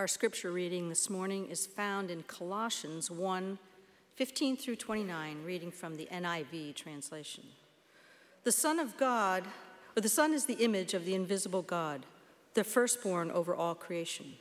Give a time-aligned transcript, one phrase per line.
[0.00, 3.58] Our scripture reading this morning is found in Colossians 1
[4.14, 7.44] 15 through 29, reading from the NIV translation.
[8.44, 9.44] The Son of God,
[9.94, 12.06] or the Son is the image of the invisible God,
[12.54, 14.36] the firstborn over all creation.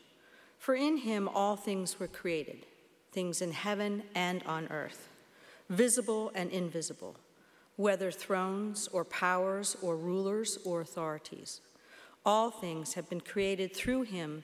[0.57, 2.65] For in him all things were created,
[3.11, 5.09] things in heaven and on earth,
[5.69, 7.17] visible and invisible,
[7.75, 11.59] whether thrones or powers or rulers or authorities.
[12.25, 14.43] All things have been created through him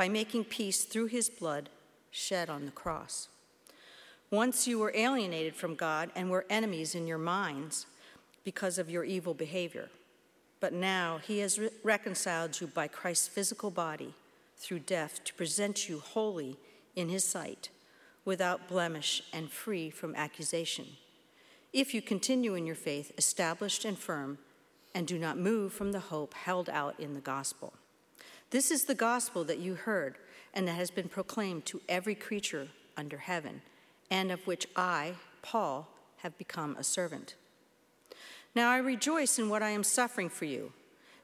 [0.00, 1.68] by making peace through his blood
[2.10, 3.28] shed on the cross.
[4.30, 7.84] Once you were alienated from God and were enemies in your minds
[8.42, 9.90] because of your evil behavior.
[10.58, 14.14] But now he has re- reconciled you by Christ's physical body
[14.56, 16.56] through death to present you holy
[16.96, 17.68] in his sight,
[18.24, 20.86] without blemish and free from accusation.
[21.74, 24.38] If you continue in your faith, established and firm,
[24.94, 27.74] and do not move from the hope held out in the gospel.
[28.50, 30.16] This is the gospel that you heard
[30.52, 33.62] and that has been proclaimed to every creature under heaven,
[34.10, 37.36] and of which I, Paul, have become a servant.
[38.54, 40.72] Now I rejoice in what I am suffering for you,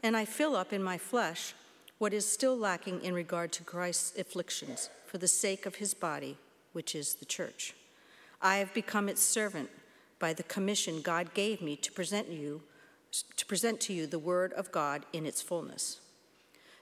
[0.03, 1.55] and I fill up in my flesh
[1.99, 6.37] what is still lacking in regard to Christ's afflictions for the sake of his body,
[6.73, 7.75] which is the church.
[8.41, 9.71] I have become its servant
[10.21, 12.63] by the commission God gave me to present you
[13.37, 16.01] to present to you the word of God in its fullness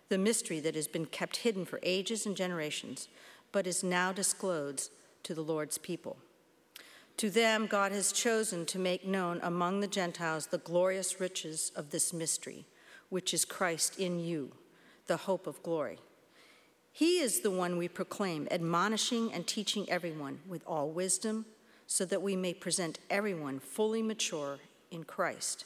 [0.09, 3.09] the mystery that has been kept hidden for ages and generations,
[3.53, 4.91] but is now disclosed
[5.23, 6.17] to the Lord's people.
[7.19, 11.91] To them, God has chosen to make known among the Gentiles the glorious riches of
[11.91, 12.67] this mystery,
[13.09, 14.53] which is Christ in you,
[15.07, 15.99] the hope of glory.
[16.91, 21.47] He is the one we proclaim, admonishing and teaching everyone with all wisdom,
[21.87, 24.59] so that we may present everyone fully mature
[24.91, 25.65] in Christ.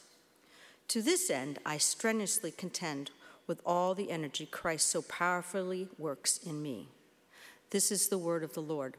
[0.89, 3.11] To this end, I strenuously contend
[3.49, 6.91] with all the energy Christ so powerfully works in me.
[7.71, 8.97] This is the word of the Lord.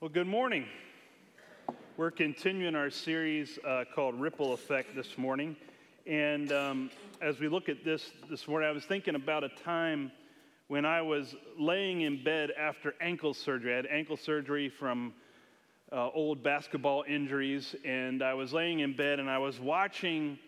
[0.00, 0.66] Well, good morning.
[1.96, 5.56] We're continuing our series uh, called Ripple Effect this morning.
[6.06, 6.90] And um,
[7.22, 10.12] as we look at this this morning, I was thinking about a time
[10.68, 13.72] when I was laying in bed after ankle surgery.
[13.72, 15.14] I had ankle surgery from
[15.92, 20.38] uh, old basketball injuries, and I was laying in bed and I was watching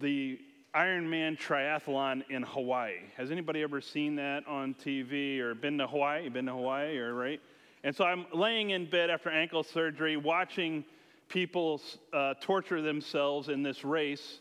[0.00, 0.38] the
[0.74, 2.98] Ironman triathlon in Hawaii.
[3.16, 6.28] Has anybody ever seen that on TV or been to Hawaii?
[6.28, 7.40] Been to Hawaii, or right?
[7.82, 10.84] And so I'm laying in bed after ankle surgery, watching
[11.28, 11.80] people
[12.12, 14.40] uh, torture themselves in this race,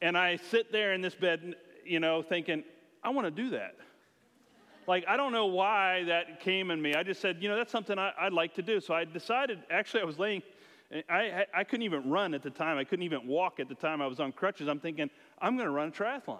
[0.00, 1.54] and I sit there in this bed,
[1.84, 2.64] you know, thinking,
[3.04, 3.76] I want to do that.
[4.86, 6.94] Like, I don't know why that came in me.
[6.94, 8.80] I just said, you know, that's something I, would like to do.
[8.80, 10.42] So I decided, actually, I was laying,
[11.08, 12.78] I, I couldn't even run at the time.
[12.78, 14.02] I couldn't even walk at the time.
[14.02, 14.68] I was on crutches.
[14.68, 15.08] I'm thinking,
[15.40, 16.38] I'm going to run a triathlon.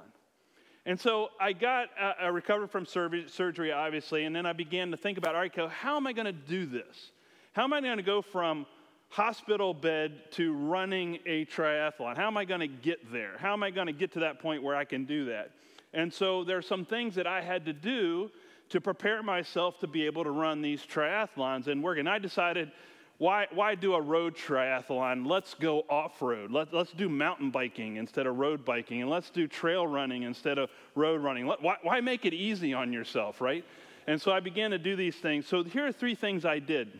[0.84, 4.96] And so I got, uh, I recovered from surgery, obviously, and then I began to
[4.96, 7.12] think about, all right, how am I going to do this?
[7.52, 8.66] How am I going to go from
[9.08, 12.16] hospital bed to running a triathlon?
[12.16, 13.36] How am I going to get there?
[13.38, 15.52] How am I going to get to that point where I can do that?
[15.94, 18.30] And so there are some things that I had to do
[18.70, 21.98] to prepare myself to be able to run these triathlons and work.
[21.98, 22.72] And I decided,
[23.18, 25.26] why, why do a road triathlon?
[25.26, 26.50] Let's go off road.
[26.50, 29.02] Let, let's do mountain biking instead of road biking.
[29.02, 31.46] And let's do trail running instead of road running.
[31.46, 33.64] Let, why, why make it easy on yourself, right?
[34.06, 35.46] And so I began to do these things.
[35.46, 36.98] So here are three things I did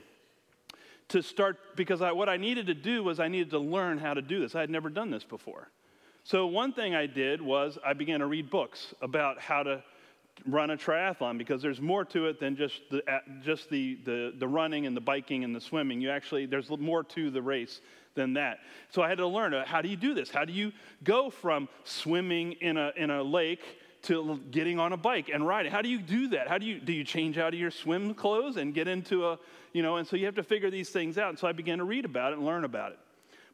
[1.08, 4.14] to start, because I, what I needed to do was I needed to learn how
[4.14, 4.54] to do this.
[4.54, 5.69] I had never done this before.
[6.25, 9.82] So, one thing I did was I began to read books about how to
[10.46, 13.02] run a triathlon because there's more to it than just the,
[13.43, 16.00] just the, the, the running and the biking and the swimming.
[16.00, 17.81] You actually, there's more to the race
[18.14, 18.61] than that.
[18.91, 20.31] So, I had to learn uh, how do you do this?
[20.31, 20.70] How do you
[21.02, 23.62] go from swimming in a, in a lake
[24.02, 25.73] to getting on a bike and riding?
[25.73, 26.46] How do you do that?
[26.46, 29.41] How do you, do you change out of your swim clothes and get into a,
[29.73, 31.31] you know, and so you have to figure these things out.
[31.31, 32.99] And so I began to read about it and learn about it.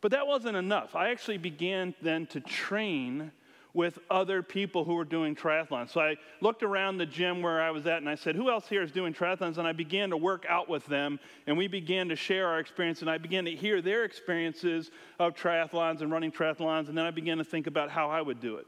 [0.00, 0.94] But that wasn't enough.
[0.94, 3.32] I actually began then to train
[3.74, 5.90] with other people who were doing triathlons.
[5.90, 8.66] So I looked around the gym where I was at and I said, Who else
[8.66, 9.58] here is doing triathlons?
[9.58, 13.02] And I began to work out with them and we began to share our experience
[13.02, 16.88] and I began to hear their experiences of triathlons and running triathlons.
[16.88, 18.66] And then I began to think about how I would do it.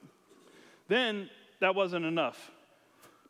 [0.89, 1.31] Then
[1.61, 2.51] that wasn't enough.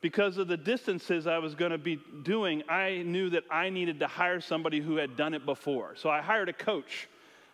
[0.01, 4.01] Because of the distances I was going to be doing, I knew that I needed
[4.01, 5.95] to hire somebody who had done it before.
[5.97, 7.07] So I hired a coach.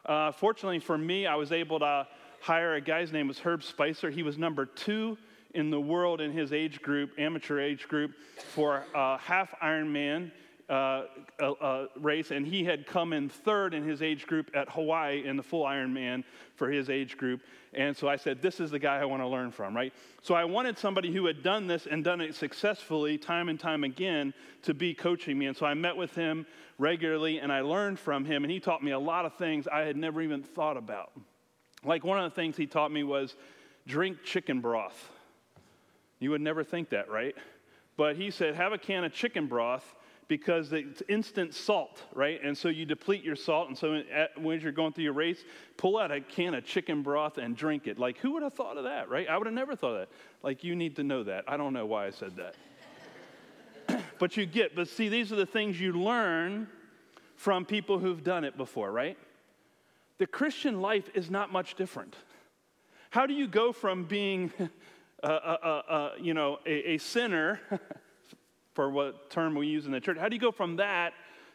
[0.06, 2.06] Uh, fortunately for me, I was able to
[2.40, 4.08] hire a guy's name was Herb Spicer.
[4.08, 5.18] He was number two
[5.54, 8.12] in the world in his age group, amateur age group,
[8.52, 10.30] for a half Ironman
[10.68, 11.04] uh,
[11.38, 15.36] uh, race, and he had come in third in his age group at Hawaii in
[15.36, 16.24] the full Ironman
[16.56, 17.40] for his age group.
[17.72, 19.92] And so I said, This is the guy I want to learn from, right?
[20.22, 23.84] So I wanted somebody who had done this and done it successfully time and time
[23.84, 25.46] again to be coaching me.
[25.46, 26.46] And so I met with him
[26.78, 29.80] regularly and I learned from him, and he taught me a lot of things I
[29.80, 31.12] had never even thought about.
[31.84, 33.36] Like one of the things he taught me was
[33.86, 35.10] drink chicken broth.
[36.18, 37.36] You would never think that, right?
[37.96, 39.94] But he said, have a can of chicken broth
[40.28, 42.40] because it's instant salt, right?
[42.42, 43.68] And so you deplete your salt.
[43.68, 45.44] And so at, when you're going through your race,
[45.76, 47.98] pull out a can of chicken broth and drink it.
[47.98, 49.28] Like, who would have thought of that, right?
[49.28, 50.08] I would have never thought of that.
[50.42, 51.44] Like, you need to know that.
[51.46, 54.02] I don't know why I said that.
[54.18, 56.66] but you get, but see, these are the things you learn
[57.36, 59.16] from people who've done it before, right?
[60.18, 62.16] The Christian life is not much different.
[63.10, 64.52] How do you go from being,
[65.22, 67.60] uh, uh, uh, you know, a, a sinner
[68.76, 70.18] for what term we use in the church.
[70.18, 71.14] How do you go from that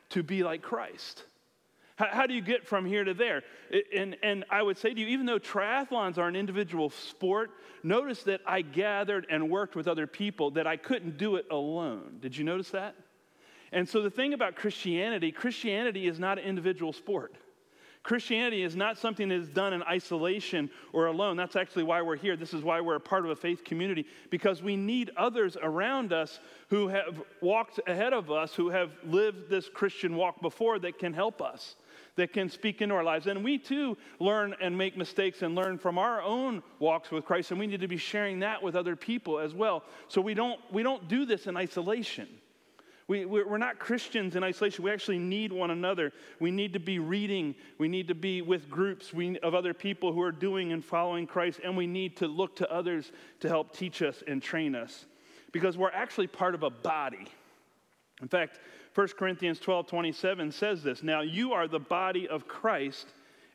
[0.09, 1.23] to be like Christ?
[1.95, 3.44] How, how do you get from here to there?
[3.95, 7.51] And, and I would say to you, even though triathlons are an individual sport,
[7.83, 12.18] notice that I gathered and worked with other people, that I couldn't do it alone.
[12.19, 12.95] Did you notice that?
[13.71, 17.35] And so the thing about Christianity, Christianity is not an individual sport.
[18.03, 21.38] Christianity is not something that is done in isolation or alone.
[21.38, 22.36] That's actually why we're here.
[22.36, 26.12] This is why we're a part of a faith community, because we need others around
[26.12, 26.39] us
[26.69, 31.13] who have walked ahead of us, who have lived this Christian walk before that can
[31.13, 31.75] help us,
[32.15, 33.27] that can speak into our lives.
[33.27, 37.51] And we too learn and make mistakes and learn from our own walks with Christ,
[37.51, 39.83] and we need to be sharing that with other people as well.
[40.07, 42.27] So we don't, we don't do this in isolation.
[43.11, 44.85] We, we're not Christians in isolation.
[44.85, 46.13] We actually need one another.
[46.39, 47.55] We need to be reading.
[47.77, 49.11] We need to be with groups
[49.43, 52.71] of other people who are doing and following Christ, and we need to look to
[52.71, 53.11] others
[53.41, 55.07] to help teach us and train us
[55.51, 57.27] because we're actually part of a body.
[58.21, 58.59] In fact,
[58.95, 63.07] 1 Corinthians 12 27 says this Now you are the body of Christ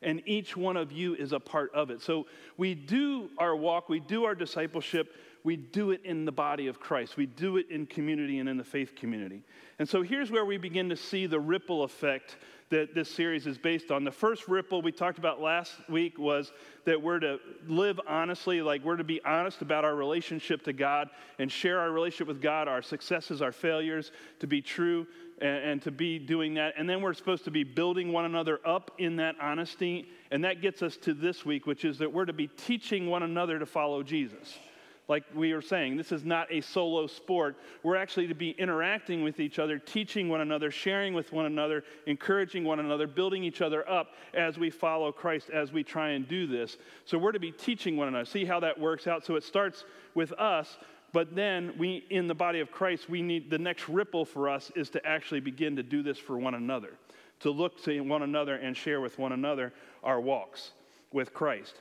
[0.02, 2.02] and each one of you is a part of it.
[2.02, 2.26] So
[2.58, 5.14] we do our walk, we do our discipleship
[5.46, 7.16] we do it in the body of Christ.
[7.16, 9.44] We do it in community and in the faith community.
[9.78, 12.38] And so here's where we begin to see the ripple effect
[12.70, 14.02] that this series is based on.
[14.02, 16.50] The first ripple we talked about last week was
[16.84, 17.38] that we're to
[17.68, 21.92] live honestly, like we're to be honest about our relationship to God and share our
[21.92, 24.10] relationship with God, our successes, our failures,
[24.40, 25.06] to be true
[25.40, 26.74] and, and to be doing that.
[26.76, 30.08] And then we're supposed to be building one another up in that honesty.
[30.32, 33.22] And that gets us to this week, which is that we're to be teaching one
[33.22, 34.58] another to follow Jesus
[35.08, 37.56] like we were saying, this is not a solo sport.
[37.84, 41.84] We're actually to be interacting with each other, teaching one another, sharing with one another,
[42.06, 46.26] encouraging one another, building each other up as we follow Christ, as we try and
[46.26, 46.76] do this.
[47.04, 48.24] So we're to be teaching one another.
[48.24, 49.24] See how that works out.
[49.24, 50.76] So it starts with us,
[51.12, 54.72] but then we, in the body of Christ, we need the next ripple for us
[54.74, 56.94] is to actually begin to do this for one another,
[57.40, 59.72] to look to one another and share with one another
[60.02, 60.72] our walks
[61.12, 61.76] with Christ.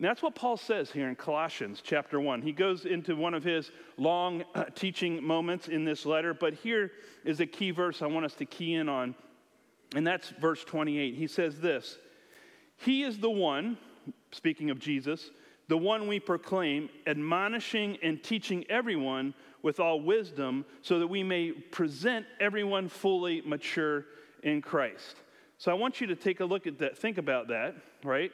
[0.00, 2.40] And that's what Paul says here in Colossians chapter 1.
[2.40, 4.44] He goes into one of his long
[4.74, 8.46] teaching moments in this letter, but here is a key verse I want us to
[8.46, 9.14] key in on,
[9.94, 11.16] and that's verse 28.
[11.16, 11.98] He says this
[12.78, 13.76] He is the one,
[14.32, 15.32] speaking of Jesus,
[15.68, 21.52] the one we proclaim, admonishing and teaching everyone with all wisdom, so that we may
[21.52, 24.06] present everyone fully mature
[24.42, 25.16] in Christ.
[25.58, 28.32] So I want you to take a look at that, think about that, right?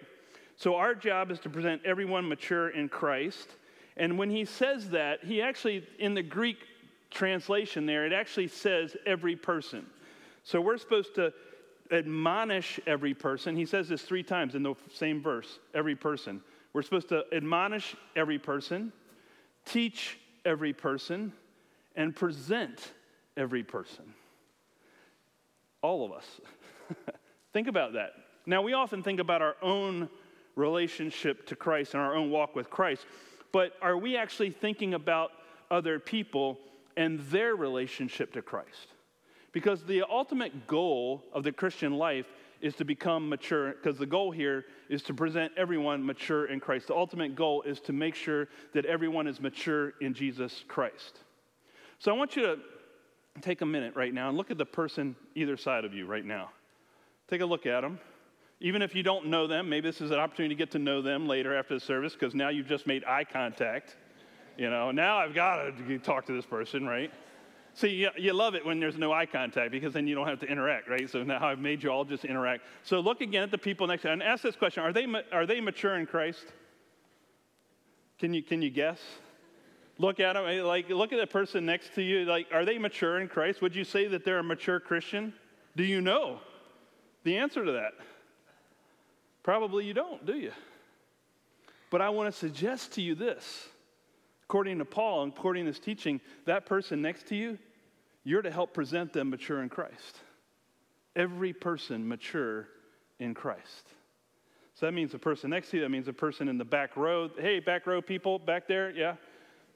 [0.57, 3.49] So our job is to present everyone mature in Christ.
[3.97, 6.59] And when he says that, he actually, in the Greek
[7.11, 9.87] translation there, it actually says every person.
[10.45, 11.33] So we're supposed to
[11.93, 13.55] admonish every person.
[13.55, 16.41] He says this three times in the same verse every person.
[16.73, 18.93] We're supposed to admonish every person,
[19.65, 21.33] teach every person,
[21.97, 22.93] and present
[23.37, 24.05] every person.
[25.83, 26.27] All of us.
[27.53, 28.13] think about that.
[28.47, 30.09] Now, we often think about our own
[30.57, 33.07] relationship to Christ and our own walk with Christ,
[33.53, 35.31] but are we actually thinking about
[35.71, 36.59] other people
[36.97, 38.89] and their relationship to Christ?
[39.53, 42.27] Because the ultimate goal of the Christian life
[42.61, 46.89] is to become mature, because the goal here is to present everyone mature in Christ.
[46.89, 51.21] The ultimate goal is to make sure that everyone is mature in Jesus Christ.
[51.99, 52.59] So I want you to
[53.43, 56.25] take a minute right now and look at the person either side of you right
[56.25, 56.51] now.
[57.29, 57.99] Take a look at them.
[58.61, 61.03] Even if you don't know them, maybe this is an opportunity to get to know
[61.03, 63.97] them later after the service because now you've just made eye contact.
[64.57, 67.13] You know, now I've got to talk to this person, right?
[67.75, 70.41] See, you, you love it when there's no eye contact because then you don't have
[70.41, 71.11] to interact, right?
[71.11, 72.65] So now I've made you all just interact.
[72.83, 75.07] So look again at the people next to you and ask this question Are they,
[75.31, 76.47] are they mature in Christ?
[78.19, 78.99] Can you, can you guess?
[79.99, 82.25] Look at them, eh, like, look at the person next to you.
[82.25, 83.61] Like, are they mature in Christ?
[83.61, 85.35] Would you say that they're a mature Christian?
[85.77, 86.41] Do you know
[87.25, 87.93] the answer to that?
[89.47, 90.51] Probably you don't, do you?
[91.89, 93.69] But I want to suggest to you this.
[94.43, 97.57] According to Paul and according to this teaching, that person next to you,
[98.25, 100.19] you're to help present them mature in Christ.
[101.15, 102.67] Every person mature
[103.21, 103.87] in Christ.
[104.75, 106.97] So that means the person next to you, that means the person in the back
[106.97, 107.31] row.
[107.39, 109.15] Hey, back row people back there, yeah.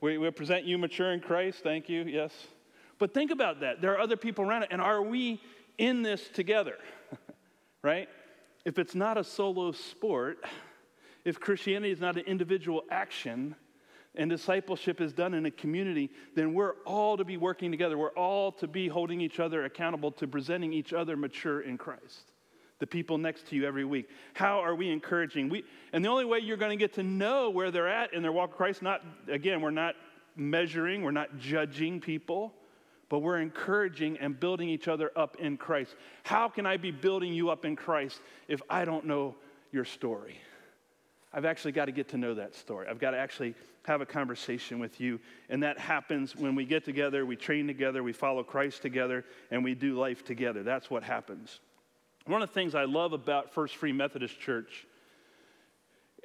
[0.00, 1.60] We, we present you mature in Christ.
[1.62, 2.32] Thank you, yes.
[2.98, 3.80] But think about that.
[3.80, 4.70] There are other people around it.
[4.72, 5.40] And are we
[5.78, 6.78] in this together?
[7.82, 8.08] right?
[8.64, 10.44] If it's not a solo sport,
[11.24, 13.54] if Christianity is not an individual action,
[14.14, 17.96] and discipleship is done in a community, then we're all to be working together.
[17.96, 22.32] We're all to be holding each other accountable to presenting each other mature in Christ.
[22.80, 24.08] The people next to you every week.
[24.34, 25.48] How are we encouraging?
[25.48, 28.22] We, and the only way you're going to get to know where they're at in
[28.22, 29.94] their walk of Christ, not, again, we're not
[30.34, 32.54] measuring, we're not judging people,
[33.10, 35.96] but we're encouraging and building each other up in Christ.
[36.22, 39.34] How can I be building you up in Christ if I don't know
[39.72, 40.38] your story?
[41.32, 42.86] I've actually got to get to know that story.
[42.88, 45.18] I've got to actually have a conversation with you.
[45.48, 49.64] And that happens when we get together, we train together, we follow Christ together, and
[49.64, 50.62] we do life together.
[50.62, 51.58] That's what happens.
[52.26, 54.86] One of the things I love about First Free Methodist Church,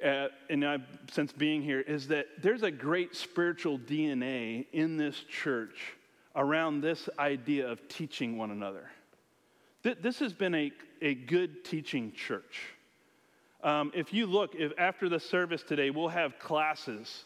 [0.04, 5.18] uh, and I've, since being here, is that there's a great spiritual DNA in this
[5.18, 5.96] church
[6.36, 8.90] around this idea of teaching one another.
[9.82, 10.70] Th- this has been a,
[11.02, 12.60] a good teaching church.
[13.64, 17.24] Um, if you look, if after the service today, we'll have classes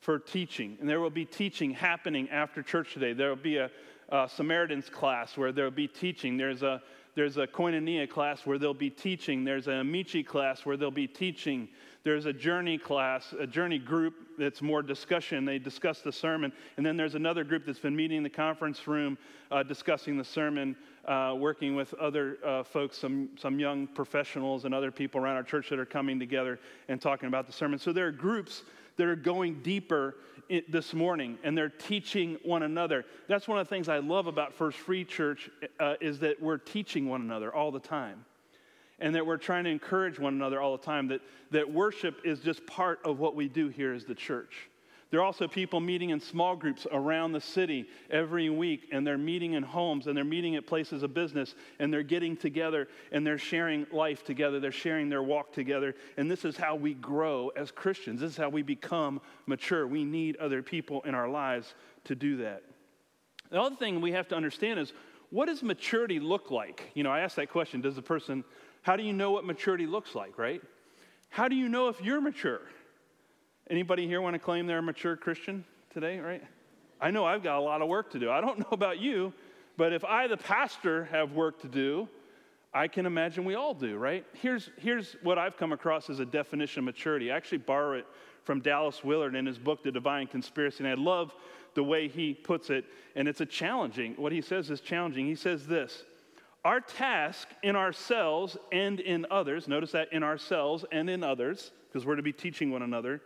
[0.00, 0.76] for teaching.
[0.80, 3.12] And there will be teaching happening after church today.
[3.12, 3.70] There will be a,
[4.08, 6.36] a Samaritans class where there will be teaching.
[6.36, 6.82] There's a,
[7.14, 9.44] there's a Koinonia class where they'll be teaching.
[9.44, 11.68] There's a Amici class where they'll be teaching.
[12.06, 15.44] There's a journey class, a journey group that's more discussion.
[15.44, 16.52] They discuss the sermon.
[16.76, 19.18] And then there's another group that's been meeting in the conference room
[19.50, 24.72] uh, discussing the sermon, uh, working with other uh, folks, some, some young professionals and
[24.72, 27.76] other people around our church that are coming together and talking about the sermon.
[27.76, 28.62] So there are groups
[28.98, 30.14] that are going deeper
[30.68, 33.04] this morning and they're teaching one another.
[33.26, 36.58] That's one of the things I love about First Free Church uh, is that we're
[36.58, 38.24] teaching one another all the time.
[38.98, 41.08] And that we're trying to encourage one another all the time.
[41.08, 44.70] That, that worship is just part of what we do here as the church.
[45.10, 49.16] There are also people meeting in small groups around the city every week, and they're
[49.16, 53.24] meeting in homes, and they're meeting at places of business, and they're getting together, and
[53.24, 54.58] they're sharing life together.
[54.58, 55.94] They're sharing their walk together.
[56.16, 58.20] And this is how we grow as Christians.
[58.20, 59.86] This is how we become mature.
[59.86, 61.74] We need other people in our lives
[62.04, 62.64] to do that.
[63.50, 64.92] The other thing we have to understand is
[65.30, 66.90] what does maturity look like?
[66.94, 68.44] You know, I asked that question Does the person,
[68.86, 70.62] how do you know what maturity looks like, right?
[71.28, 72.60] How do you know if you're mature?
[73.68, 76.40] Anybody here want to claim they're a mature Christian today, right?
[77.00, 78.30] I know I've got a lot of work to do.
[78.30, 79.32] I don't know about you,
[79.76, 82.08] but if I, the pastor, have work to do,
[82.72, 84.24] I can imagine we all do, right?
[84.34, 87.32] Here's, here's what I've come across as a definition of maturity.
[87.32, 88.06] I actually borrow it
[88.44, 91.34] from Dallas Willard in his book, The Divine Conspiracy, and I love
[91.74, 92.84] the way he puts it,
[93.16, 95.26] and it's a challenging, what he says is challenging.
[95.26, 96.04] He says this
[96.66, 102.04] Our task in ourselves and in others, notice that in ourselves and in others, because
[102.04, 103.22] we're to be teaching one another,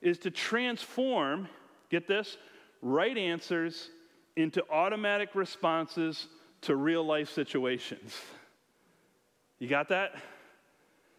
[0.00, 1.50] is to transform,
[1.90, 2.38] get this,
[2.80, 3.90] right answers
[4.36, 6.28] into automatic responses
[6.62, 8.16] to real life situations.
[9.58, 10.14] You got that?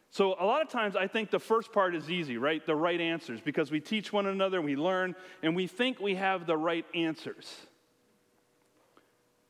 [0.09, 2.65] So, a lot of times I think the first part is easy, right?
[2.65, 6.47] The right answers, because we teach one another, we learn, and we think we have
[6.47, 7.55] the right answers.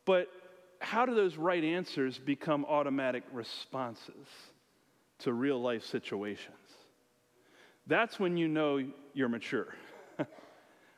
[0.03, 0.27] But
[0.79, 4.27] how do those right answers become automatic responses
[5.19, 6.55] to real life situations?
[7.87, 8.83] That's when you know
[9.13, 9.73] you're mature.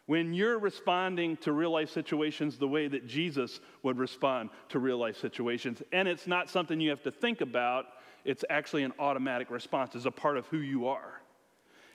[0.06, 4.98] when you're responding to real life situations the way that Jesus would respond to real
[4.98, 7.86] life situations, and it's not something you have to think about,
[8.24, 11.22] it's actually an automatic response, it's a part of who you are.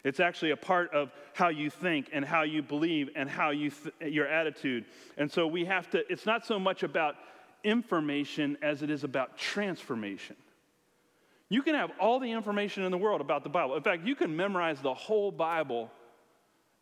[0.03, 3.71] It's actually a part of how you think and how you believe and how you
[3.71, 4.85] th- your attitude.
[5.17, 7.17] And so we have to, it's not so much about
[7.65, 10.37] information as it is about transformation.
[11.49, 13.77] You can have all the information in the world about the Bible.
[13.77, 15.91] In fact, you can memorize the whole Bible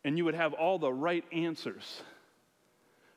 [0.03, 2.01] and you would have all the right answers.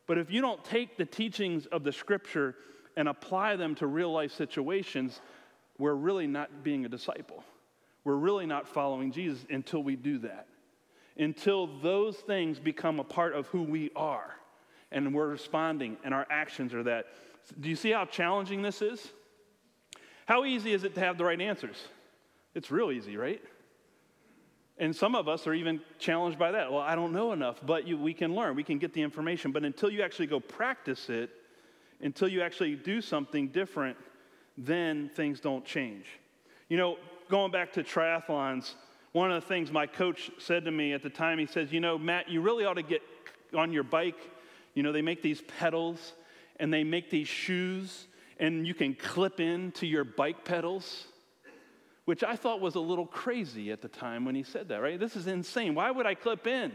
[0.06, 2.54] But if you don't take the teachings of the scripture
[2.96, 5.20] and apply them to real life situations,
[5.78, 7.44] we're really not being a disciple.
[8.04, 10.46] We're really not following Jesus until we do that.
[11.18, 14.36] until those things become a part of who we are
[14.92, 17.06] and we're responding and our actions are that.
[17.59, 19.09] Do you see how challenging this is?
[20.26, 21.76] How easy is it to have the right answers?
[22.55, 23.40] It's real easy, right?
[24.78, 26.71] And some of us are even challenged by that.
[26.71, 29.50] Well, I don't know enough, but you, we can learn, we can get the information.
[29.50, 31.31] But until you actually go practice it,
[32.00, 33.97] until you actually do something different,
[34.57, 36.07] then things don't change.
[36.69, 38.75] You know, going back to triathlons,
[39.12, 41.81] one of the things my coach said to me at the time, he says, You
[41.81, 43.02] know, Matt, you really ought to get
[43.57, 44.19] on your bike.
[44.75, 46.12] You know, they make these pedals
[46.58, 48.06] and they make these shoes,
[48.38, 51.06] and you can clip in to your bike pedals
[52.08, 54.98] which I thought was a little crazy at the time when he said that, right?
[54.98, 55.74] This is insane.
[55.74, 56.72] Why would I clip in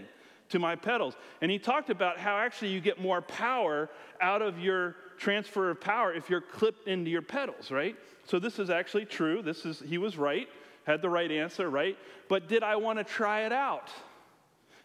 [0.50, 1.16] to my pedals?
[1.42, 3.90] And he talked about how actually you get more power
[4.22, 7.96] out of your transfer of power if you're clipped into your pedals, right?
[8.26, 9.42] So this is actually true.
[9.42, 10.48] This is he was right,
[10.84, 11.98] had the right answer, right?
[12.30, 13.90] But did I want to try it out?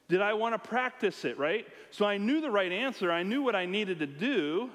[0.09, 1.67] Did I want to practice it, right?
[1.91, 3.13] So I knew the right answer.
[3.13, 4.71] I knew what I needed to do,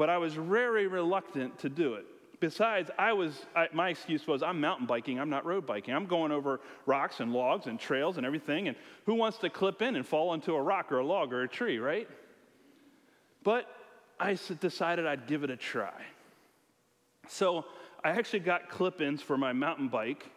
[0.00, 2.06] but I was very reluctant to do it.
[2.40, 5.92] Besides, I was, I, my excuse was, I'm mountain biking, I'm not road biking.
[5.92, 8.68] I'm going over rocks and logs and trails and everything.
[8.68, 11.42] And who wants to clip in and fall into a rock or a log or
[11.42, 12.08] a tree, right?
[13.44, 13.66] But
[14.18, 16.02] I decided I'd give it a try.
[17.28, 17.66] So
[18.02, 20.30] I actually got clip ins for my mountain bike.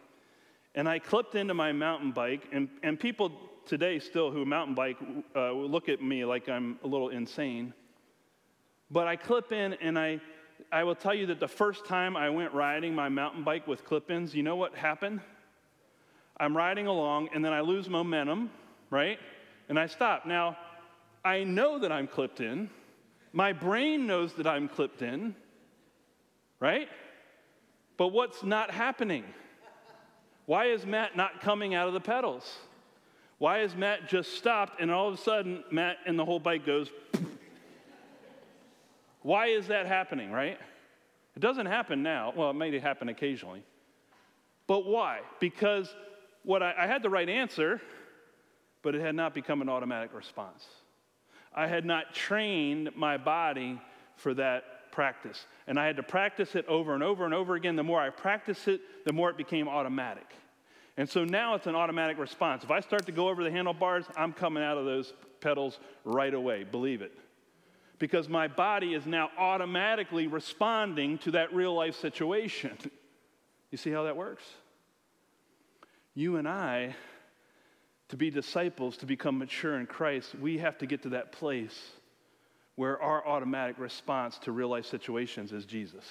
[0.74, 2.42] And I clipped into my mountain bike.
[2.52, 3.32] And, and people
[3.64, 4.98] today, still who mountain bike,
[5.34, 7.72] uh, look at me like I'm a little insane.
[8.94, 10.20] But I clip in and I
[10.70, 13.84] I will tell you that the first time I went riding my mountain bike with
[13.84, 15.20] clip ins, you know what happened?
[16.38, 18.50] I'm riding along and then I lose momentum,
[18.90, 19.18] right?
[19.68, 20.26] And I stop.
[20.26, 20.56] Now,
[21.24, 22.70] I know that I'm clipped in.
[23.32, 25.34] My brain knows that I'm clipped in,
[26.60, 26.88] right?
[27.96, 29.24] But what's not happening?
[30.46, 32.58] Why is Matt not coming out of the pedals?
[33.38, 36.64] Why is Matt just stopped and all of a sudden Matt and the whole bike
[36.64, 36.90] goes
[39.24, 40.58] why is that happening, right?
[41.34, 42.34] It doesn't happen now.
[42.36, 43.62] Well, it may happen occasionally.
[44.66, 45.20] But why?
[45.40, 45.88] Because
[46.42, 47.80] what I, I had the right answer,
[48.82, 50.66] but it had not become an automatic response.
[51.54, 53.80] I had not trained my body
[54.16, 55.46] for that practice.
[55.66, 57.76] And I had to practice it over and over and over again.
[57.76, 60.34] The more I practiced it, the more it became automatic.
[60.98, 62.62] And so now it's an automatic response.
[62.62, 66.34] If I start to go over the handlebars, I'm coming out of those pedals right
[66.34, 66.64] away.
[66.64, 67.12] Believe it
[68.04, 72.76] because my body is now automatically responding to that real life situation.
[73.70, 74.44] You see how that works?
[76.12, 76.94] You and I,
[78.10, 81.92] to be disciples, to become mature in Christ, we have to get to that place
[82.74, 86.04] where our automatic response to real life situations is Jesus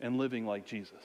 [0.00, 1.04] and living like Jesus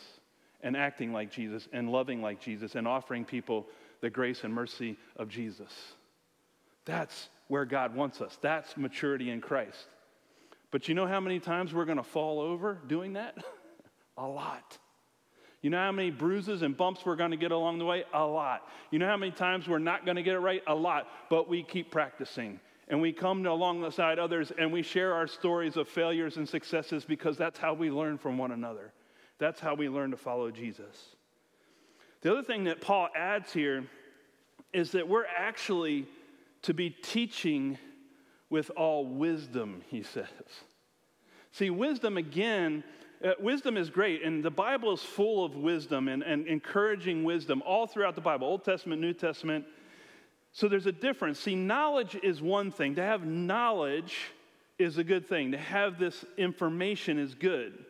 [0.64, 3.68] and acting like Jesus and loving like Jesus and offering people
[4.02, 5.72] the grace and mercy of Jesus.
[6.86, 8.38] That's where God wants us.
[8.42, 9.90] That's maturity in Christ.
[10.72, 13.38] But you know how many times we're going to fall over doing that?
[14.18, 14.78] a lot.
[15.62, 18.06] You know how many bruises and bumps we're going to get along the way?
[18.14, 18.70] A lot.
[18.90, 20.64] You know how many times we're not going to get it right?
[20.66, 21.08] A lot.
[21.30, 22.58] But we keep practicing.
[22.88, 27.38] And we come alongside others and we share our stories of failures and successes because
[27.38, 28.94] that's how we learn from one another.
[29.40, 31.18] That's how we learn to follow Jesus.
[32.22, 33.84] The other thing that Paul adds here
[34.72, 36.08] is that we're actually
[36.64, 37.78] to be teaching
[38.50, 40.28] with all wisdom, he says.
[41.52, 42.84] See, wisdom again,
[43.24, 47.62] uh, wisdom is great, and the Bible is full of wisdom and, and encouraging wisdom
[47.66, 49.66] all throughout the Bible, Old Testament, New Testament.
[50.54, 51.40] So there's a difference.
[51.40, 52.96] See, knowledge is one thing.
[52.96, 54.18] To have knowledge
[54.78, 57.86] is a good thing, to have this information is good.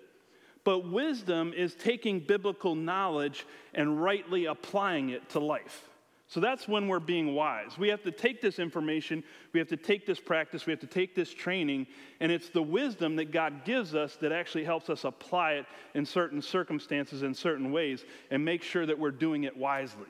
[0.63, 5.89] But wisdom is taking biblical knowledge and rightly applying it to life.
[6.31, 7.77] So that's when we're being wise.
[7.77, 10.87] We have to take this information, we have to take this practice, we have to
[10.87, 11.87] take this training,
[12.21, 16.05] and it's the wisdom that God gives us that actually helps us apply it in
[16.05, 20.07] certain circumstances, in certain ways, and make sure that we're doing it wisely.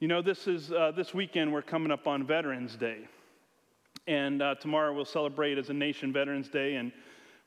[0.00, 3.06] You know, this is uh, this weekend we're coming up on Veterans Day,
[4.06, 6.90] and uh, tomorrow we'll celebrate as a nation Veterans Day, and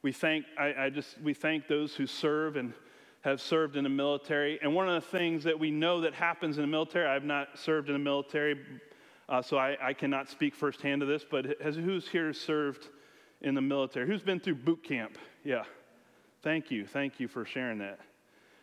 [0.04, 2.74] we thank I, I just we thank those who serve and
[3.26, 4.60] have served in the military.
[4.62, 7.58] And one of the things that we know that happens in the military, I've not
[7.58, 8.56] served in the military,
[9.28, 12.88] uh, so I, I, cannot speak firsthand to this, but has, who's here served
[13.42, 14.06] in the military?
[14.06, 15.18] Who's been through boot camp?
[15.44, 15.64] Yeah.
[16.44, 16.86] Thank you.
[16.86, 18.00] Thank you for sharing that.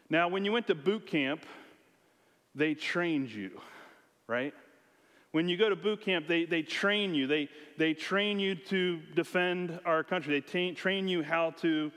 [0.08, 1.44] Now, when you went to boot camp,
[2.54, 3.60] they trained you,
[4.28, 4.54] right?
[5.32, 7.26] When you go to boot camp, they, they train you.
[7.26, 7.48] They,
[7.78, 10.38] they train you to defend our country.
[10.38, 11.90] They t- train you how to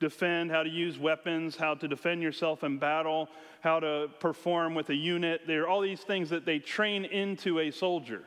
[0.00, 3.28] defend, how to use weapons, how to defend yourself in battle,
[3.60, 5.42] how to perform with a unit.
[5.46, 8.22] There are all these things that they train into a soldier.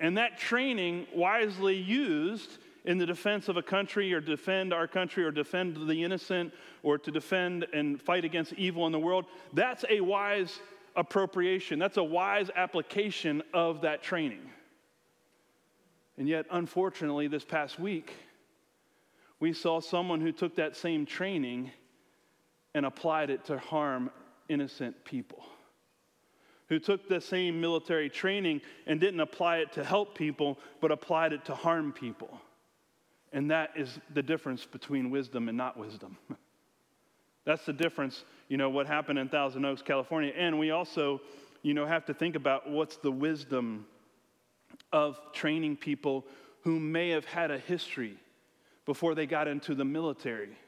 [0.00, 5.24] And that training, wisely used in the defense of a country or defend our country
[5.24, 9.84] or defend the innocent or to defend and fight against evil in the world, that's
[9.90, 10.60] a wise
[10.96, 11.78] appropriation.
[11.78, 14.40] That's a wise application of that training.
[16.16, 18.12] And yet, unfortunately, this past week,
[19.40, 21.72] we saw someone who took that same training
[22.74, 24.10] and applied it to harm
[24.48, 25.42] innocent people.
[26.68, 31.32] Who took the same military training and didn't apply it to help people, but applied
[31.32, 32.40] it to harm people.
[33.32, 36.16] And that is the difference between wisdom and not wisdom.
[37.44, 40.32] That's the difference, you know, what happened in Thousand Oaks, California.
[40.36, 41.20] And we also,
[41.62, 43.86] you know, have to think about what's the wisdom
[44.92, 46.26] of training people
[46.62, 48.16] who may have had a history
[48.90, 50.58] before they got into the military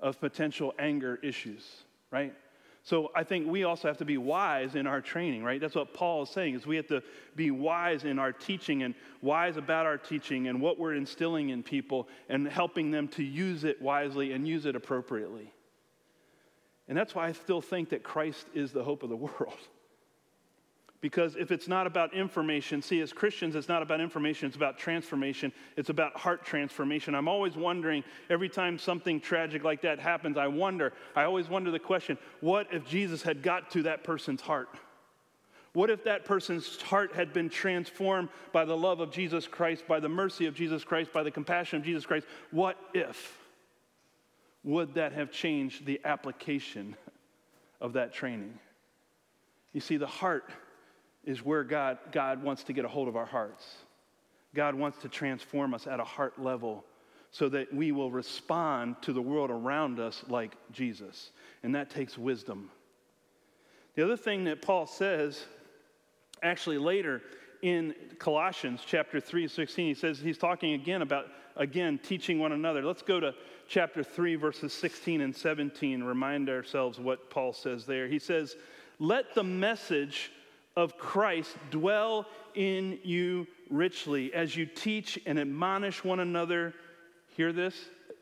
[0.00, 1.64] of potential anger issues,
[2.10, 2.34] right?
[2.82, 5.60] So I think we also have to be wise in our training, right?
[5.60, 7.04] That's what Paul is saying is we have to
[7.36, 11.62] be wise in our teaching and wise about our teaching and what we're instilling in
[11.62, 15.52] people and helping them to use it wisely and use it appropriately.
[16.88, 19.68] And that's why I still think that Christ is the hope of the world.
[21.00, 24.78] Because if it's not about information, see, as Christians, it's not about information, it's about
[24.78, 25.52] transformation.
[25.76, 27.14] It's about heart transformation.
[27.14, 31.70] I'm always wondering, every time something tragic like that happens, I wonder, I always wonder
[31.70, 34.68] the question what if Jesus had got to that person's heart?
[35.74, 40.00] What if that person's heart had been transformed by the love of Jesus Christ, by
[40.00, 42.26] the mercy of Jesus Christ, by the compassion of Jesus Christ?
[42.50, 43.38] What if?
[44.64, 46.96] Would that have changed the application
[47.78, 48.58] of that training?
[49.74, 50.50] You see, the heart
[51.26, 53.66] is where God, God wants to get a hold of our hearts.
[54.54, 56.84] God wants to transform us at a heart level
[57.30, 61.32] so that we will respond to the world around us like Jesus.
[61.62, 62.70] And that takes wisdom.
[63.96, 65.44] The other thing that Paul says,
[66.42, 67.20] actually later
[67.62, 72.82] in Colossians chapter 3, 16, he says he's talking again about, again, teaching one another.
[72.82, 73.34] Let's go to
[73.68, 78.06] chapter 3, verses 16 and 17, remind ourselves what Paul says there.
[78.06, 78.56] He says,
[78.98, 80.30] Let the message
[80.76, 86.74] of Christ dwell in you richly as you teach and admonish one another.
[87.36, 87.74] Hear this?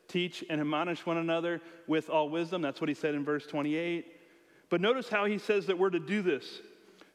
[0.07, 2.62] Teach and admonish one another with all wisdom.
[2.62, 4.07] That's what he said in verse 28.
[4.71, 6.61] But notice how he says that we're to do this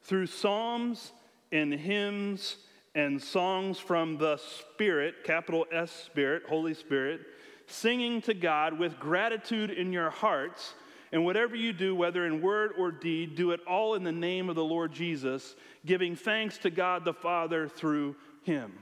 [0.02, 1.12] through psalms
[1.52, 2.56] and hymns
[2.94, 7.20] and songs from the Spirit, capital S Spirit, Holy Spirit,
[7.66, 10.74] singing to God with gratitude in your hearts
[11.12, 14.48] and whatever you do, whether in word or deed, do it all in the name
[14.48, 18.72] of the Lord Jesus, giving thanks to God the Father through him.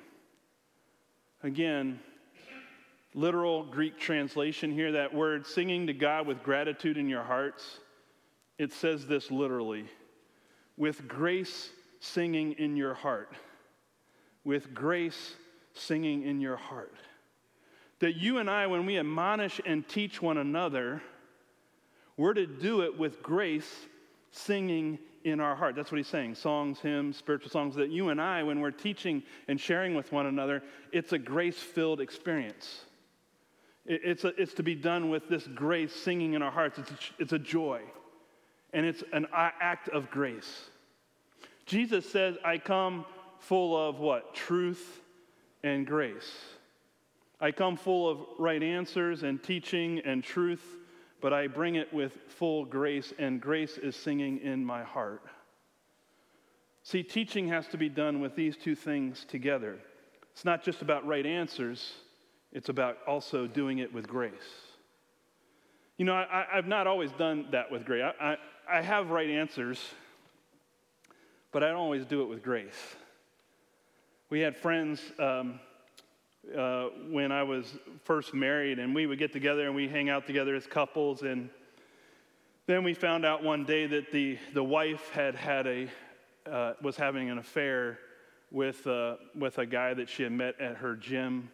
[1.42, 2.00] Again,
[3.14, 7.78] literal Greek translation here, that word singing to God with gratitude in your hearts,
[8.58, 9.86] it says this literally
[10.78, 13.32] with grace singing in your heart.
[14.44, 15.34] With grace
[15.74, 16.94] singing in your heart.
[17.98, 21.02] That you and I, when we admonish and teach one another,
[22.18, 23.86] we're to do it with grace,
[24.32, 25.74] singing in our heart.
[25.74, 27.74] That's what he's saying songs, hymns, spiritual songs.
[27.76, 31.58] That you and I, when we're teaching and sharing with one another, it's a grace
[31.58, 32.82] filled experience.
[33.86, 36.78] It's, a, it's to be done with this grace singing in our hearts.
[36.78, 37.80] It's a, it's a joy,
[38.74, 40.68] and it's an act of grace.
[41.64, 43.06] Jesus says, I come
[43.38, 44.34] full of what?
[44.34, 45.00] Truth
[45.62, 46.30] and grace.
[47.40, 50.76] I come full of right answers and teaching and truth
[51.20, 55.22] but I bring it with full grace, and grace is singing in my heart.
[56.82, 59.78] See, teaching has to be done with these two things together.
[60.32, 61.92] It's not just about right answers,
[62.52, 64.32] it's about also doing it with grace.
[65.96, 68.04] You know, I, have not always done that with grace.
[68.20, 68.36] I,
[68.68, 69.84] I, I have right answers,
[71.50, 72.96] but I don't always do it with grace.
[74.30, 75.58] We had friends um,
[76.56, 80.26] uh, when I was first married, and we would get together and we hang out
[80.26, 81.22] together as couples.
[81.22, 81.50] And
[82.66, 85.88] then we found out one day that the, the wife had had a,
[86.50, 87.98] uh, was having an affair
[88.50, 91.50] with, uh, with a guy that she had met at her gym.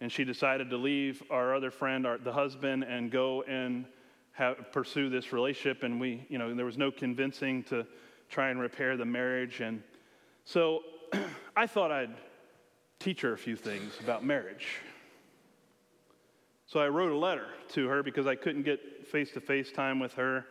[0.00, 3.84] And she decided to leave our other friend, our, the husband, and go and
[4.32, 5.82] have, pursue this relationship.
[5.82, 7.86] And we, you know, there was no convincing to
[8.28, 9.60] try and repair the marriage.
[9.60, 9.82] And
[10.44, 10.80] so
[11.56, 12.14] I thought I'd
[13.02, 14.78] teach her a few things about marriage.
[16.66, 19.98] So I wrote a letter to her because I couldn't get face to face time
[19.98, 20.46] with her.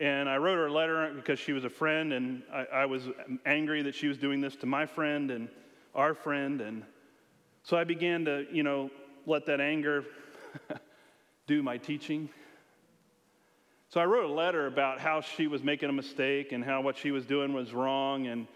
[0.00, 3.04] And I wrote her a letter because she was a friend, and I, I, was
[3.46, 5.48] angry that she was doing this to my friend and
[5.94, 6.60] our friend.
[6.60, 6.82] And
[7.62, 8.90] so I began to, you know,
[9.24, 10.04] let that anger
[11.46, 12.28] do my teaching.
[13.88, 16.98] So I wrote a letter about how she was making a mistake and how what
[16.98, 18.48] she was doing was wrong and,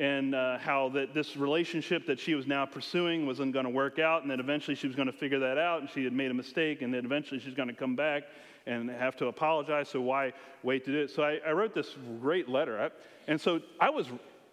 [0.00, 3.98] and uh, how that this relationship that she was now pursuing wasn't going to work
[3.98, 6.30] out and that eventually she was going to figure that out and she had made
[6.30, 8.22] a mistake and that eventually she's going to come back
[8.66, 9.90] and have to apologize.
[9.90, 10.32] So why
[10.62, 11.10] wait to do it?
[11.10, 12.90] So I, I wrote this great letter.
[13.28, 14.06] And so I was,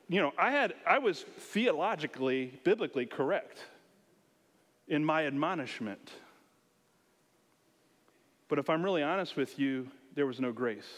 [0.09, 3.59] you know, I had I was theologically, biblically correct
[4.89, 6.11] in my admonishment.
[8.49, 10.89] But if I'm really honest with you, there was no grace.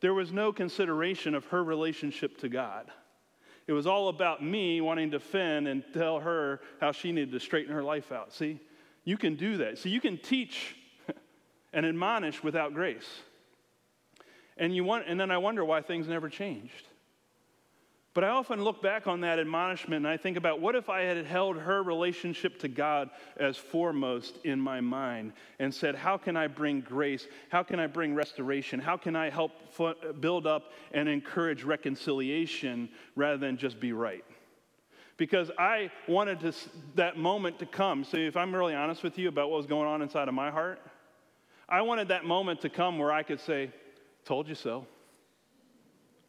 [0.00, 2.90] There was no consideration of her relationship to God.
[3.66, 7.40] It was all about me wanting to defend and tell her how she needed to
[7.40, 8.32] straighten her life out.
[8.32, 8.58] See,
[9.04, 9.78] you can do that.
[9.78, 10.76] See, you can teach
[11.72, 13.08] and admonish without grace.
[14.56, 16.88] And, you want, and then I wonder why things never changed.
[18.12, 21.02] But I often look back on that admonishment and I think about what if I
[21.02, 26.36] had held her relationship to God as foremost in my mind and said, How can
[26.36, 27.28] I bring grace?
[27.50, 28.80] How can I bring restoration?
[28.80, 29.52] How can I help
[30.20, 34.24] build up and encourage reconciliation rather than just be right?
[35.16, 36.52] Because I wanted to,
[36.96, 38.02] that moment to come.
[38.04, 40.50] So, if I'm really honest with you about what was going on inside of my
[40.50, 40.80] heart,
[41.68, 43.70] I wanted that moment to come where I could say,
[44.24, 44.86] Told you so.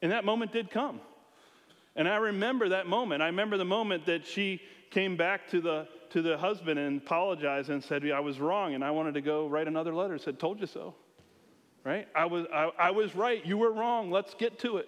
[0.04, 1.00] And that moment did come.
[1.96, 3.22] And I remember that moment.
[3.22, 7.70] I remember the moment that she came back to the, to the husband and apologized
[7.70, 10.18] and said, I was wrong and I wanted to go write another letter.
[10.18, 10.96] Said, Told you so.
[11.84, 12.08] Right?
[12.16, 13.44] I was, I, I was right.
[13.46, 14.12] You were wrong.
[14.12, 14.88] Let's get to it.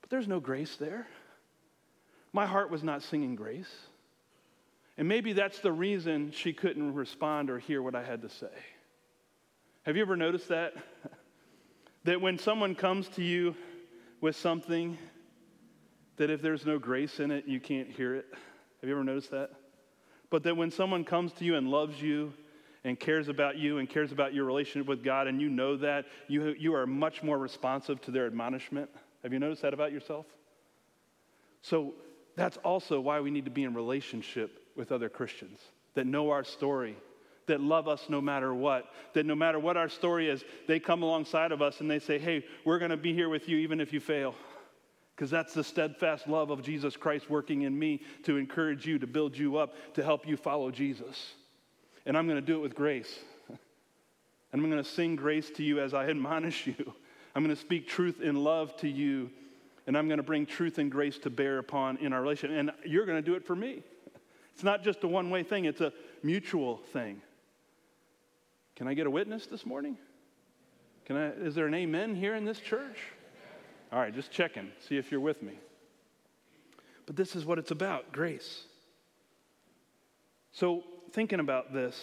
[0.00, 1.08] But there's no grace there.
[2.32, 3.70] My heart was not singing grace.
[4.96, 8.46] And maybe that's the reason she couldn't respond or hear what I had to say.
[9.82, 10.74] Have you ever noticed that?
[12.04, 13.56] that when someone comes to you
[14.20, 14.98] with something,
[16.20, 18.26] that if there's no grace in it, you can't hear it?
[18.30, 19.52] Have you ever noticed that?
[20.28, 22.34] But that when someone comes to you and loves you
[22.84, 26.04] and cares about you and cares about your relationship with God, and you know that,
[26.28, 28.90] you, you are much more responsive to their admonishment.
[29.22, 30.26] Have you noticed that about yourself?
[31.62, 31.94] So
[32.36, 35.58] that's also why we need to be in relationship with other Christians
[35.94, 36.96] that know our story
[37.46, 38.84] that love us no matter what.
[39.14, 42.18] That no matter what our story is, they come alongside of us and they say,
[42.18, 44.34] hey, we're going to be here with you even if you fail.
[45.20, 49.06] Because that's the steadfast love of Jesus Christ working in me to encourage you, to
[49.06, 51.34] build you up, to help you follow Jesus.
[52.06, 53.18] And I'm going to do it with grace.
[54.52, 56.74] And I'm going to sing grace to you as I admonish you.
[57.34, 59.30] I'm going to speak truth in love to you.
[59.86, 62.58] And I'm going to bring truth and grace to bear upon in our relationship.
[62.58, 63.82] And you're going to do it for me.
[64.54, 67.20] It's not just a one way thing, it's a mutual thing.
[68.74, 69.98] Can I get a witness this morning?
[71.04, 72.96] Can I, is there an amen here in this church?
[73.92, 75.54] All right, just checking, see if you're with me.
[77.06, 78.64] But this is what it's about grace.
[80.52, 82.00] So, thinking about this,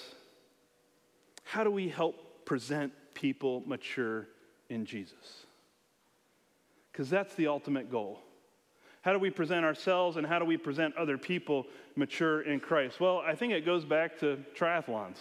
[1.44, 4.28] how do we help present people mature
[4.70, 5.46] in Jesus?
[6.92, 8.20] Because that's the ultimate goal.
[9.02, 13.00] How do we present ourselves and how do we present other people mature in Christ?
[13.00, 15.18] Well, I think it goes back to triathlons.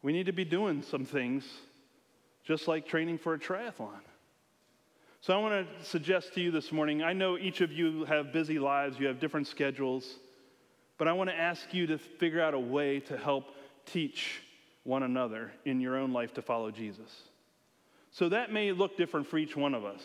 [0.00, 1.44] We need to be doing some things
[2.44, 4.00] just like training for a triathlon.
[5.24, 8.30] So I want to suggest to you this morning I know each of you have
[8.30, 10.16] busy lives, you have different schedules,
[10.98, 13.46] but I want to ask you to figure out a way to help
[13.86, 14.42] teach
[14.82, 17.10] one another in your own life to follow Jesus.
[18.10, 20.02] So that may look different for each one of us.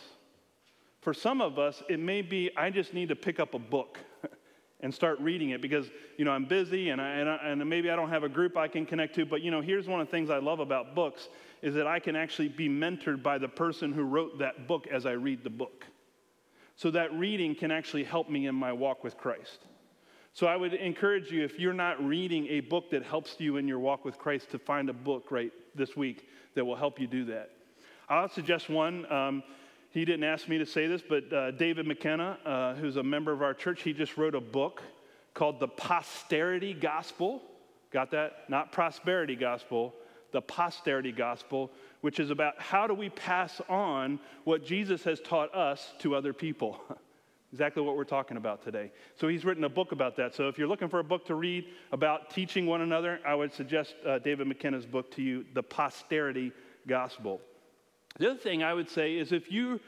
[1.01, 3.99] For some of us, it may be I just need to pick up a book
[4.79, 5.85] and start reading it because
[6.17, 8.55] you know i'm busy and, I, and, I, and, maybe i don't have a group
[8.55, 10.95] i can connect to but you know here's one of the things i love about
[10.95, 11.27] books
[11.61, 15.05] is that i can actually be mentored by the person who wrote that book as
[15.05, 15.85] i read the book.
[16.75, 19.59] So that reading can actually help me in my walk with christ.
[20.33, 23.67] So i would encourage you if you're not reading a book that helps you in
[23.67, 27.07] your walk with christ to find a book right this week that will help you
[27.07, 27.51] do that.
[28.09, 29.11] I'll suggest one.
[29.11, 29.43] Um,
[29.91, 33.31] he didn't ask me to say this, but uh, David McKenna, uh, who's a member
[33.31, 34.83] of our church, he just wrote a book
[35.33, 37.41] called The Posterity Gospel.
[37.91, 38.49] Got that?
[38.49, 39.93] Not prosperity gospel,
[40.31, 45.53] the posterity gospel, which is about how do we pass on what Jesus has taught
[45.53, 46.79] us to other people.
[47.51, 48.91] exactly what we're talking about today.
[49.15, 50.35] So he's written a book about that.
[50.35, 53.53] So if you're looking for a book to read about teaching one another, I would
[53.53, 56.51] suggest uh, David McKenna's book to you, The Posterity
[56.87, 57.41] Gospel.
[58.19, 59.79] The other thing I would say is if you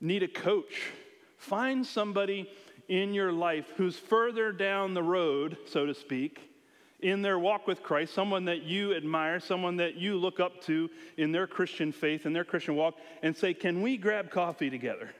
[0.00, 0.92] need a coach,
[1.36, 2.50] find somebody
[2.88, 6.53] in your life who's further down the road, so to speak,
[7.00, 10.88] in their walk with Christ, someone that you admire, someone that you look up to
[11.16, 15.10] in their Christian faith, in their Christian walk, and say, Can we grab coffee together?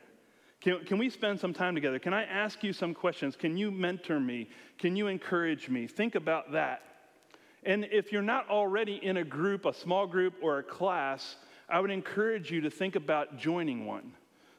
[0.61, 1.99] Can, can we spend some time together?
[1.99, 3.37] Can I ask you some questions?
[3.37, 4.49] Can you mentor me?
[4.79, 5.87] Can you encourage me?
[5.87, 6.83] Think about that.
[7.65, 11.37] And if you're not already in a group, a small group, or a class,
[11.69, 14.13] I would encourage you to think about joining one.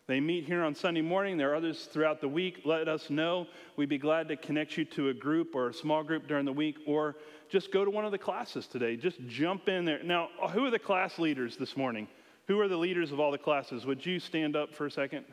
[0.07, 1.35] They meet here on Sunday morning.
[1.35, 2.61] There are others throughout the week.
[2.63, 3.47] Let us know.
[3.75, 6.53] We'd be glad to connect you to a group or a small group during the
[6.53, 7.15] week, or
[7.49, 8.97] just go to one of the classes today.
[8.97, 10.03] Just jump in there.
[10.03, 12.07] Now, who are the class leaders this morning?
[12.47, 13.87] Who are the leaders of all the classes?
[13.87, 15.25] Would you stand up for a second?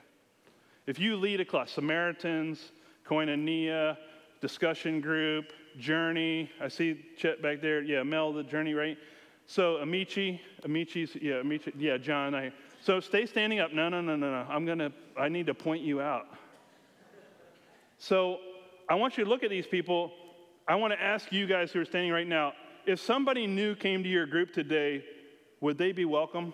[0.87, 2.73] If you lead a class, Samaritans,
[3.07, 3.99] Koinonia,
[4.41, 7.83] discussion group, Journey, I see Chet back there.
[7.83, 8.97] Yeah, Mel, the Journey, right?
[9.45, 12.35] So Amici, Amici's, yeah, Amici, yeah, John.
[12.35, 12.53] I,
[12.85, 13.73] so stay standing up.
[13.73, 14.47] No, no, no, no, no.
[14.51, 14.91] I'm gonna.
[15.19, 16.27] I need to point you out.
[17.99, 18.39] So
[18.89, 20.11] I want you to look at these people.
[20.67, 22.55] I want to ask you guys who are standing right now.
[22.85, 25.05] If somebody new came to your group today,
[25.61, 26.53] would they be welcome?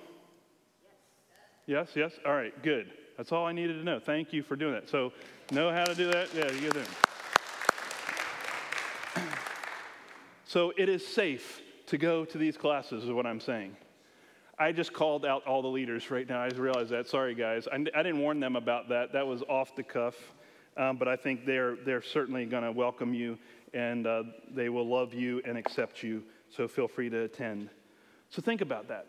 [1.67, 2.13] Yes, yes.
[2.27, 2.91] All right, good.
[3.17, 3.99] That's all I needed to know.
[3.99, 4.91] Thank you for doing that.
[4.91, 5.13] So,
[5.51, 6.29] know how to do that?
[6.35, 6.83] Yeah, you do.
[10.45, 13.77] So, it is safe to go to these classes, is what I'm saying.
[14.59, 16.43] I just called out all the leaders right now.
[16.43, 17.07] I just realized that.
[17.09, 17.69] Sorry, guys.
[17.69, 19.13] I, I didn't warn them about that.
[19.13, 20.17] That was off the cuff.
[20.77, 23.39] Um, but I think they're, they're certainly going to welcome you
[23.75, 24.23] and uh,
[24.55, 26.23] they will love you and accept you.
[26.51, 27.69] So feel free to attend.
[28.31, 29.07] So think about that.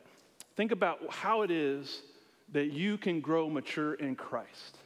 [0.55, 2.01] Think about how it is
[2.51, 4.77] that you can grow mature in Christ.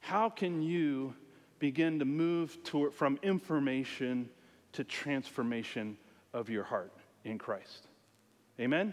[0.00, 1.14] How can you
[1.58, 4.28] begin to move toward, from information
[4.72, 5.96] to transformation
[6.34, 6.92] of your heart
[7.24, 7.86] in Christ?
[8.58, 8.92] Amen?